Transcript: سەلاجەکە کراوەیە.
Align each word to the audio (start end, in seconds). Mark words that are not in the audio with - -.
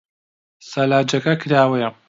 سەلاجەکە 0.69 1.33
کراوەیە. 1.41 1.89